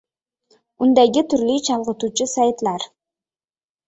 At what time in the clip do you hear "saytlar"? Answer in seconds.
2.31-2.87